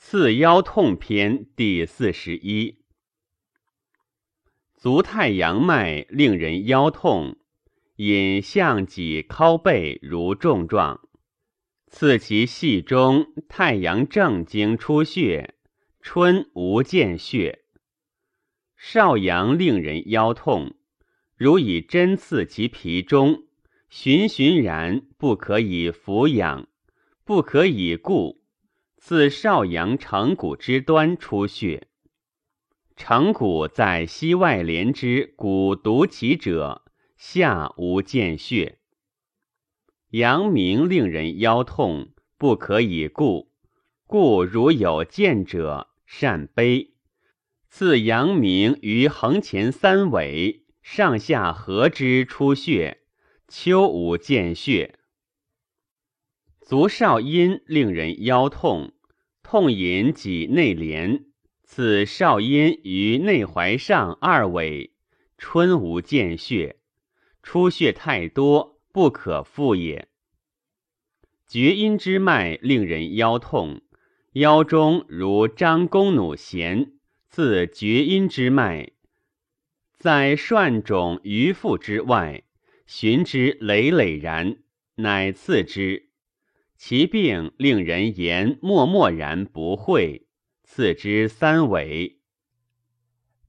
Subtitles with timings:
[0.00, 2.78] 刺腰痛篇第四十一。
[4.76, 7.36] 足太阳脉令人腰痛，
[7.96, 11.00] 引项脊靠背如重状。
[11.88, 15.56] 刺其系中太阳正经出血，
[16.00, 17.64] 春无见血。
[18.76, 20.76] 少阳令人腰痛，
[21.36, 23.48] 如以针刺其皮中，
[23.90, 26.68] 循循然不可以俯仰，
[27.24, 28.38] 不可以固。
[28.98, 31.86] 自少阳成骨之端出血，
[32.96, 36.84] 成骨在膝外连之骨独起者，
[37.16, 38.80] 下无见血。
[40.10, 43.52] 阳明令人腰痛，不可以固，
[44.06, 46.94] 故如有见者，善悲。
[47.68, 53.02] 自阳明于横前三尾上下合之出血，
[53.46, 54.97] 秋无见血。
[56.68, 58.92] 足少阴令人腰痛，
[59.42, 61.24] 痛引脊内连，
[61.62, 64.92] 此少阴于内踝上二尾，
[65.38, 66.76] 春无见血，
[67.42, 70.08] 出血太多，不可复也。
[71.46, 73.80] 厥阴之脉令人腰痛，
[74.34, 76.92] 腰中如张弓弩弦，
[77.30, 78.90] 自厥阴之脉，
[79.96, 82.42] 在涮肿鱼腹之外，
[82.84, 84.58] 寻之累累然，
[84.96, 86.07] 乃刺之。
[86.78, 90.28] 其病令人言默默然不讳，
[90.62, 92.20] 次之三尾。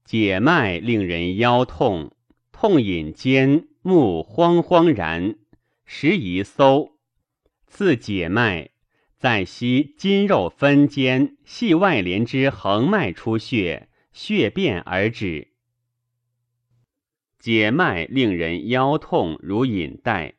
[0.04, 2.12] 解脉令人腰痛，
[2.50, 5.36] 痛引肩目慌慌然，
[5.84, 6.98] 时宜搜。
[7.68, 8.72] 次解脉，
[9.16, 15.52] 在膝筋肉分间系外连之横脉出血，血变而止。
[17.38, 20.34] 解脉令人腰痛如引带，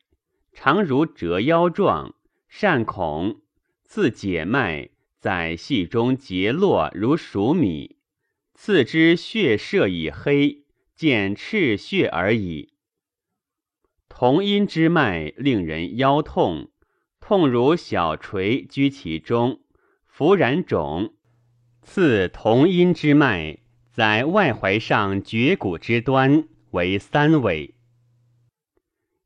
[0.51, 2.15] 常如折腰状。
[2.53, 3.39] 善恐，
[3.85, 4.89] 次解脉，
[5.21, 7.95] 在系中结络如熟米，
[8.53, 12.73] 次之血色已黑，见赤血而已。
[14.09, 16.69] 同阴之脉令人腰痛，
[17.21, 19.61] 痛如小锤居其中，
[20.05, 21.15] 弗然肿。
[21.81, 27.75] 次同阴之脉，在外踝上绝骨之端为三尾。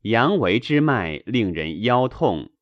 [0.02, 2.52] 阳维之脉令人腰痛。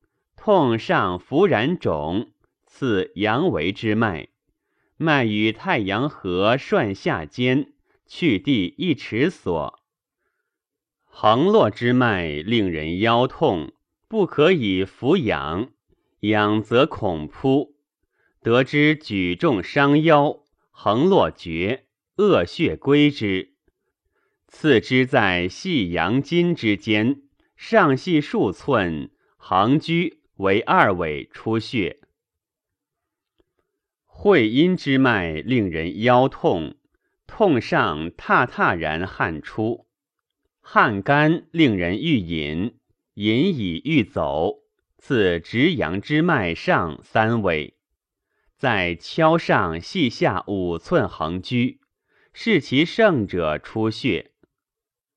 [0.47, 2.31] 痛上浮然肿，
[2.67, 4.29] 次阳维之脉，
[4.99, 7.73] 脉与太阳合涮下间，
[8.07, 9.81] 去地一尺所。
[11.07, 13.73] 横络之脉令人腰痛，
[14.07, 15.71] 不可以俯仰，
[16.21, 17.77] 仰则恐扑。
[18.43, 20.41] 得知举重伤腰，
[20.71, 23.55] 横络绝，恶血归之。
[24.49, 27.23] 次之在细阳筋之间，
[27.57, 30.21] 上系数寸，横居。
[30.37, 32.01] 为二尾出血，
[34.05, 36.77] 会阴之脉令人腰痛，
[37.27, 39.87] 痛上踏踏然汗出，
[40.61, 42.79] 汗干令人欲饮，
[43.15, 44.65] 饮已欲走。
[44.97, 47.77] 自直阳之脉上三尾，
[48.57, 51.79] 在跷上系下五寸横居，
[52.33, 54.33] 视其盛者出血。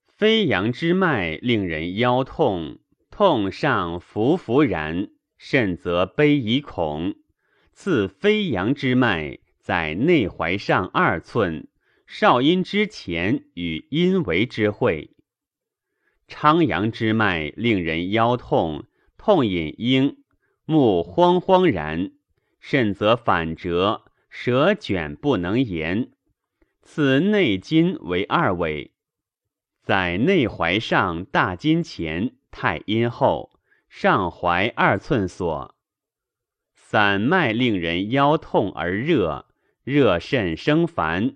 [0.08, 2.80] 飞阳之脉令人腰痛。
[3.18, 7.16] 痛上浮浮然，甚则悲以恐。
[7.74, 11.68] 次飞扬之脉在内踝上二寸，
[12.06, 15.16] 少阴之前与阴维之会。
[16.28, 18.86] 昌阳之脉令人腰痛，
[19.18, 20.18] 痛引应，
[20.66, 22.12] 目慌慌然，
[22.60, 26.12] 甚则反折，舌卷不能言。
[26.84, 28.92] 此内筋为二尾，
[29.82, 32.37] 在内踝上大筋前。
[32.60, 33.52] 太阴后
[33.88, 35.76] 上怀二寸所，
[36.74, 39.46] 散脉令人腰痛而热，
[39.84, 41.36] 热甚生烦。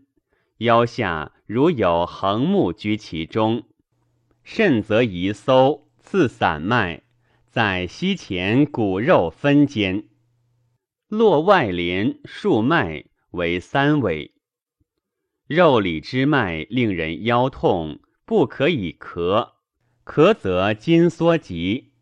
[0.57, 3.65] 腰下如有横木居其中，
[4.43, 7.03] 甚则宜搜刺散脉，
[7.51, 10.05] 在膝前骨肉分间，
[11.07, 14.33] 络外连数脉为三尾。
[15.45, 19.60] 肉里之脉令人腰痛，不可以咳。
[20.03, 21.93] 咳则筋缩急，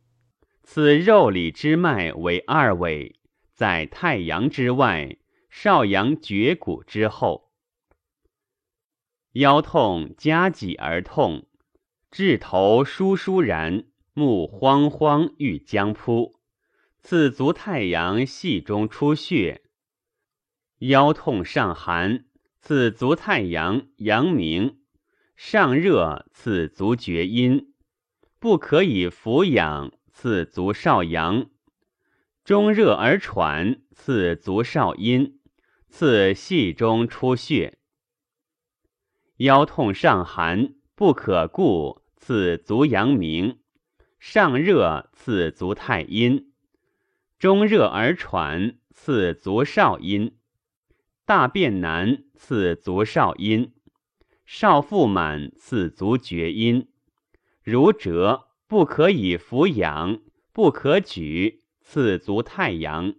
[0.64, 3.20] 此肉里之脉为二尾，
[3.54, 5.18] 在太阳之外，
[5.50, 7.52] 少阳绝骨之后。
[9.34, 11.48] 腰痛夹脊而痛，
[12.10, 16.40] 至头疏疏然，目慌慌欲将扑，
[17.02, 19.64] 此足太阳系中出血。
[20.80, 22.26] 腰痛上寒，
[22.62, 24.80] 此足太阳阳明，
[25.36, 27.69] 上热，此足厥阴。
[28.40, 31.50] 不可以俯仰，刺足少阳；
[32.46, 35.34] 中热而喘，刺足少阴；
[35.90, 37.80] 刺系中出血。
[39.40, 43.58] 腰痛上寒，不可固，刺足阳明；
[44.20, 46.46] 上热，刺足太阴；
[47.38, 50.32] 中热而喘，刺足少阴；
[51.26, 53.74] 大便难，刺足少阴；
[54.46, 56.88] 少腹满，刺足厥阴。
[57.70, 60.22] 如折，不可以扶养，
[60.52, 63.14] 不可举，次足太阳；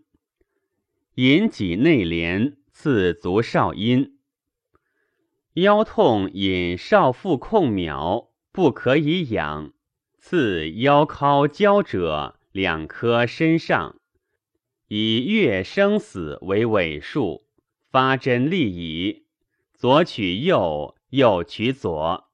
[1.15, 4.19] 引脊内廉，次足少阴。
[5.53, 9.73] 腰痛引少腹控秒，不可以养，
[10.19, 14.01] 次腰尻交者，两颗身上，
[14.89, 17.47] 以月生死为尾数，
[17.89, 19.27] 发针利矣。
[19.75, 22.30] 左取右，右取左。